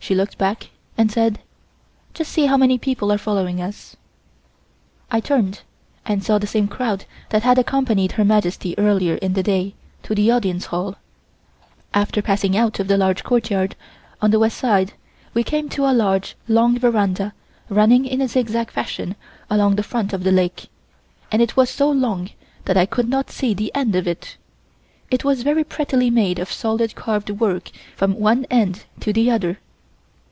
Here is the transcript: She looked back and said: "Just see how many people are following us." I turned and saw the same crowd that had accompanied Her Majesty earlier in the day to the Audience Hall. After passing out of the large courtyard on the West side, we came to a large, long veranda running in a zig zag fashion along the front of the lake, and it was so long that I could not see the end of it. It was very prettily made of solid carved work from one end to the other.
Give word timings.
She 0.00 0.14
looked 0.14 0.36
back 0.36 0.68
and 0.98 1.10
said: 1.10 1.38
"Just 2.12 2.30
see 2.30 2.44
how 2.44 2.58
many 2.58 2.76
people 2.76 3.10
are 3.10 3.16
following 3.16 3.62
us." 3.62 3.96
I 5.10 5.18
turned 5.18 5.62
and 6.04 6.22
saw 6.22 6.36
the 6.36 6.46
same 6.46 6.68
crowd 6.68 7.06
that 7.30 7.42
had 7.42 7.58
accompanied 7.58 8.12
Her 8.12 8.22
Majesty 8.24 8.78
earlier 8.78 9.14
in 9.14 9.32
the 9.32 9.42
day 9.42 9.72
to 10.02 10.14
the 10.14 10.30
Audience 10.30 10.66
Hall. 10.66 10.96
After 11.94 12.20
passing 12.20 12.54
out 12.54 12.78
of 12.78 12.86
the 12.86 12.98
large 12.98 13.24
courtyard 13.24 13.76
on 14.20 14.30
the 14.30 14.38
West 14.38 14.58
side, 14.58 14.92
we 15.32 15.42
came 15.42 15.70
to 15.70 15.86
a 15.86 15.96
large, 15.96 16.36
long 16.48 16.78
veranda 16.78 17.32
running 17.70 18.04
in 18.04 18.20
a 18.20 18.28
zig 18.28 18.50
zag 18.50 18.70
fashion 18.70 19.16
along 19.48 19.76
the 19.76 19.82
front 19.82 20.12
of 20.12 20.22
the 20.22 20.32
lake, 20.32 20.68
and 21.32 21.40
it 21.40 21.56
was 21.56 21.70
so 21.70 21.90
long 21.90 22.28
that 22.66 22.76
I 22.76 22.84
could 22.84 23.08
not 23.08 23.30
see 23.30 23.54
the 23.54 23.74
end 23.74 23.94
of 23.96 24.06
it. 24.06 24.36
It 25.10 25.24
was 25.24 25.40
very 25.42 25.64
prettily 25.64 26.10
made 26.10 26.38
of 26.38 26.52
solid 26.52 26.94
carved 26.94 27.30
work 27.30 27.70
from 27.96 28.20
one 28.20 28.44
end 28.50 28.84
to 29.00 29.10
the 29.10 29.30
other. 29.30 29.60